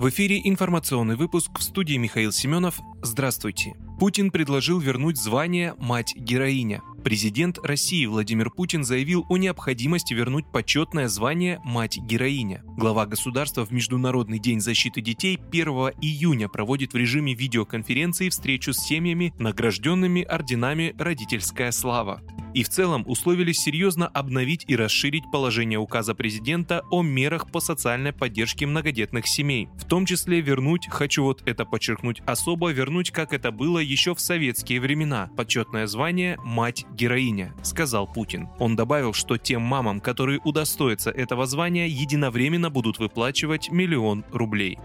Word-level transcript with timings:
В 0.00 0.08
эфире 0.08 0.40
информационный 0.42 1.14
выпуск 1.14 1.58
в 1.58 1.62
студии 1.62 1.96
Михаил 1.96 2.32
Семенов. 2.32 2.80
Здравствуйте. 3.02 3.74
Путин 3.98 4.30
предложил 4.30 4.78
вернуть 4.78 5.18
звание 5.18 5.74
«Мать-героиня». 5.76 6.80
Президент 7.04 7.58
России 7.62 8.06
Владимир 8.06 8.48
Путин 8.48 8.82
заявил 8.82 9.26
о 9.28 9.36
необходимости 9.36 10.14
вернуть 10.14 10.50
почетное 10.50 11.06
звание 11.08 11.60
«Мать-героиня». 11.64 12.62
Глава 12.64 13.04
государства 13.04 13.66
в 13.66 13.72
Международный 13.72 14.38
день 14.38 14.62
защиты 14.62 15.02
детей 15.02 15.38
1 15.52 15.68
июня 16.00 16.48
проводит 16.48 16.94
в 16.94 16.96
режиме 16.96 17.34
видеоконференции 17.34 18.30
встречу 18.30 18.72
с 18.72 18.78
семьями, 18.78 19.34
награжденными 19.38 20.22
орденами 20.22 20.94
«Родительская 20.98 21.72
слава» 21.72 22.22
и 22.54 22.62
в 22.62 22.68
целом 22.68 23.04
условились 23.06 23.58
серьезно 23.58 24.06
обновить 24.08 24.64
и 24.68 24.76
расширить 24.76 25.30
положение 25.30 25.78
указа 25.78 26.14
президента 26.14 26.82
о 26.90 27.02
мерах 27.02 27.50
по 27.50 27.60
социальной 27.60 28.12
поддержке 28.12 28.66
многодетных 28.66 29.26
семей, 29.26 29.68
в 29.76 29.84
том 29.84 30.06
числе 30.06 30.40
вернуть, 30.40 30.88
хочу 30.90 31.24
вот 31.24 31.42
это 31.46 31.64
подчеркнуть 31.64 32.22
особо, 32.26 32.70
вернуть, 32.70 33.10
как 33.10 33.32
это 33.32 33.50
было 33.50 33.78
еще 33.78 34.14
в 34.14 34.20
советские 34.20 34.80
времена, 34.80 35.30
почетное 35.36 35.86
звание 35.86 36.38
«Мать-героиня», 36.44 37.54
сказал 37.62 38.06
Путин. 38.06 38.48
Он 38.58 38.76
добавил, 38.76 39.12
что 39.12 39.36
тем 39.36 39.62
мамам, 39.62 40.00
которые 40.00 40.40
удостоятся 40.44 41.10
этого 41.10 41.46
звания, 41.46 41.86
единовременно 41.86 42.70
будут 42.70 42.98
выплачивать 42.98 43.70
миллион 43.70 44.24
рублей. 44.32 44.78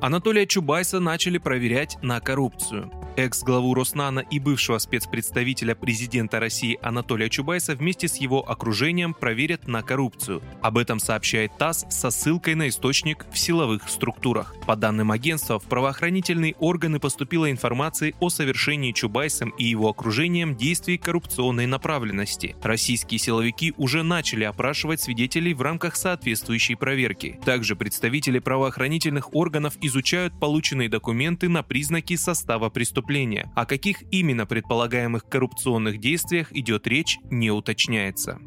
Анатолия 0.00 0.46
Чубайса 0.46 1.00
начали 1.00 1.38
проверять 1.38 1.96
на 2.02 2.20
коррупцию. 2.20 2.90
Экс-главу 3.16 3.74
Роснана 3.74 4.20
и 4.20 4.40
бывшего 4.40 4.78
спецпредставителя 4.78 5.76
президента 5.76 6.40
России 6.40 6.78
Анатолия 6.82 7.28
Чубайса 7.28 7.76
вместе 7.76 8.08
с 8.08 8.16
его 8.16 8.48
окружением 8.48 9.14
проверят 9.14 9.68
на 9.68 9.82
коррупцию. 9.82 10.42
Об 10.62 10.78
этом 10.78 10.98
сообщает 10.98 11.56
ТАСС 11.56 11.86
со 11.90 12.10
ссылкой 12.10 12.56
на 12.56 12.68
источник 12.68 13.26
в 13.30 13.38
силовых 13.38 13.88
структурах. 13.88 14.56
По 14.66 14.74
данным 14.74 15.12
агентства, 15.12 15.60
в 15.60 15.64
правоохранительные 15.64 16.56
органы 16.58 16.98
поступила 16.98 17.48
информация 17.48 18.14
о 18.18 18.30
совершении 18.30 18.90
Чубайсом 18.90 19.50
и 19.50 19.64
его 19.64 19.88
окружением 19.88 20.56
действий 20.56 20.98
коррупционной 20.98 21.66
направленности. 21.66 22.56
Российские 22.62 23.20
силовики 23.20 23.74
уже 23.76 24.02
начали 24.02 24.42
опрашивать 24.42 25.00
свидетелей 25.00 25.54
в 25.54 25.62
рамках 25.62 25.94
соответствующей 25.94 26.74
проверки. 26.74 27.38
Также 27.44 27.76
представители 27.76 28.40
правоохранительных 28.40 29.34
органов 29.34 29.74
изучают 29.80 30.38
полученные 30.40 30.88
документы 30.88 31.48
на 31.48 31.62
признаки 31.62 32.16
состава 32.16 32.70
преступления 32.70 33.03
преступления. 33.04 33.50
О 33.54 33.66
каких 33.66 34.02
именно 34.10 34.46
предполагаемых 34.46 35.28
коррупционных 35.28 35.98
действиях 35.98 36.52
идет 36.52 36.86
речь, 36.86 37.18
не 37.30 37.50
уточняется. 37.50 38.38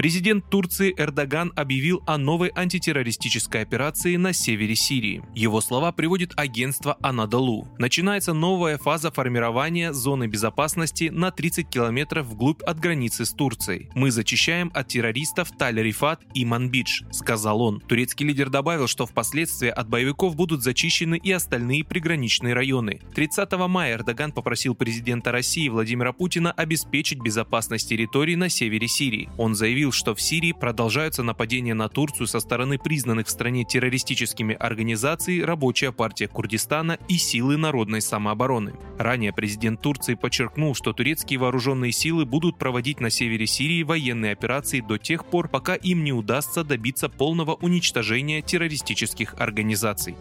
Президент 0.00 0.48
Турции 0.48 0.94
Эрдоган 0.96 1.52
объявил 1.56 2.02
о 2.06 2.16
новой 2.16 2.50
антитеррористической 2.54 3.60
операции 3.60 4.16
на 4.16 4.32
севере 4.32 4.74
Сирии. 4.74 5.22
Его 5.34 5.60
слова 5.60 5.92
приводит 5.92 6.32
агентство 6.38 6.96
Анадолу. 7.02 7.68
Начинается 7.76 8.32
новая 8.32 8.78
фаза 8.78 9.10
формирования 9.10 9.92
зоны 9.92 10.26
безопасности 10.26 11.10
на 11.12 11.30
30 11.30 11.68
километров 11.68 12.28
вглубь 12.28 12.62
от 12.62 12.80
границы 12.80 13.26
с 13.26 13.32
Турцией. 13.32 13.90
Мы 13.94 14.10
зачищаем 14.10 14.70
от 14.72 14.88
террористов 14.88 15.52
Таль-Рифат 15.58 16.20
и 16.32 16.46
Манбидж, 16.46 17.02
сказал 17.10 17.60
он. 17.60 17.80
Турецкий 17.80 18.26
лидер 18.26 18.48
добавил, 18.48 18.86
что 18.86 19.04
впоследствии 19.04 19.68
от 19.68 19.90
боевиков 19.90 20.34
будут 20.34 20.62
зачищены 20.62 21.20
и 21.22 21.30
остальные 21.30 21.84
приграничные 21.84 22.54
районы. 22.54 23.02
30 23.14 23.52
мая 23.68 23.96
Эрдоган 23.96 24.32
попросил 24.32 24.74
президента 24.74 25.30
России 25.30 25.68
Владимира 25.68 26.14
Путина 26.14 26.52
обеспечить 26.52 27.20
безопасность 27.20 27.90
территорий 27.90 28.36
на 28.36 28.48
севере 28.48 28.88
Сирии. 28.88 29.28
Он 29.36 29.54
заявил, 29.54 29.89
заявил, 29.90 29.92
что 29.92 30.14
в 30.14 30.20
Сирии 30.20 30.52
продолжаются 30.52 31.22
нападения 31.22 31.74
на 31.74 31.88
Турцию 31.88 32.26
со 32.26 32.40
стороны 32.40 32.78
признанных 32.78 33.26
в 33.26 33.30
стране 33.30 33.64
террористическими 33.64 34.54
организаций 34.54 35.44
Рабочая 35.44 35.92
партия 35.92 36.28
Курдистана 36.28 36.98
и 37.08 37.18
Силы 37.18 37.56
народной 37.56 38.00
самообороны. 38.00 38.74
Ранее 38.98 39.32
президент 39.32 39.80
Турции 39.82 40.14
подчеркнул, 40.14 40.74
что 40.74 40.92
турецкие 40.92 41.38
вооруженные 41.38 41.92
силы 41.92 42.24
будут 42.24 42.58
проводить 42.58 43.00
на 43.00 43.10
севере 43.10 43.46
Сирии 43.46 43.82
военные 43.82 44.32
операции 44.32 44.80
до 44.80 44.98
тех 44.98 45.24
пор, 45.24 45.48
пока 45.48 45.74
им 45.74 46.04
не 46.04 46.12
удастся 46.12 46.64
добиться 46.64 47.08
полного 47.08 47.54
уничтожения 47.54 48.42
террористических 48.42 49.34
организаций. 49.38 50.16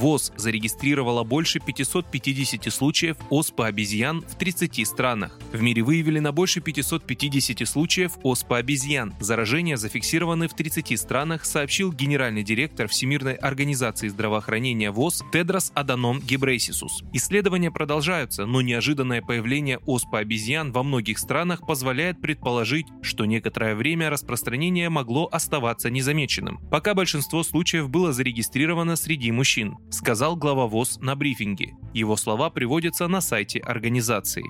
ВОЗ 0.00 0.32
зарегистрировала 0.36 1.24
больше 1.24 1.60
550 1.60 2.72
случаев 2.72 3.18
оспы 3.28 3.66
обезьян 3.66 4.22
в 4.22 4.34
30 4.34 4.86
странах. 4.86 5.38
В 5.52 5.60
мире 5.60 5.82
выявлено 5.82 6.32
больше 6.32 6.62
550 6.62 7.68
случаев 7.68 8.12
оспы 8.22 8.56
обезьян. 8.56 9.12
Заражения 9.20 9.76
зафиксированы 9.76 10.48
в 10.48 10.54
30 10.54 10.98
странах, 10.98 11.44
сообщил 11.44 11.92
генеральный 11.92 12.42
директор 12.42 12.88
Всемирной 12.88 13.34
организации 13.34 14.08
здравоохранения 14.08 14.90
ВОЗ 14.90 15.22
Тедрос 15.32 15.70
Аданом 15.74 16.20
Гебрейсисус. 16.20 17.02
Исследования 17.12 17.70
продолжаются, 17.70 18.46
но 18.46 18.62
неожиданное 18.62 19.20
появление 19.20 19.80
оспы 19.84 20.16
обезьян 20.16 20.72
во 20.72 20.82
многих 20.82 21.18
странах 21.18 21.66
позволяет 21.66 22.22
предположить, 22.22 22.86
что 23.02 23.26
некоторое 23.26 23.74
время 23.74 24.08
распространение 24.08 24.88
могло 24.88 25.28
оставаться 25.30 25.90
незамеченным. 25.90 26.58
Пока 26.70 26.94
большинство 26.94 27.42
случаев 27.42 27.90
было 27.90 28.14
зарегистрировано 28.14 28.96
среди 28.96 29.30
мужчин 29.30 29.76
сказал 29.90 30.36
глава 30.36 30.66
ВОЗ 30.66 30.98
на 31.00 31.16
брифинге. 31.16 31.74
Его 31.92 32.16
слова 32.16 32.50
приводятся 32.50 33.08
на 33.08 33.20
сайте 33.20 33.58
организации. 33.58 34.44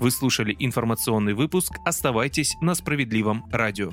Вы 0.00 0.10
слушали 0.10 0.54
информационный 0.58 1.34
выпуск. 1.34 1.72
Оставайтесь 1.84 2.56
на 2.60 2.74
справедливом 2.74 3.44
радио. 3.50 3.90